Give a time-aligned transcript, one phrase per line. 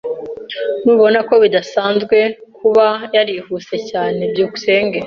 [0.83, 2.17] Ntubona ko bidasanzwe
[2.57, 4.21] kuba yarihuse cyane?
[4.31, 4.99] byukusenge